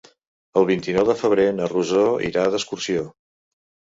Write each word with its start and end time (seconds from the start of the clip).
El 0.59 0.63
vint-i-nou 0.69 1.05
de 1.09 1.15
febrer 1.19 1.45
na 1.59 1.67
Rosó 1.73 2.05
irà 2.31 2.45
d'excursió. 2.55 3.07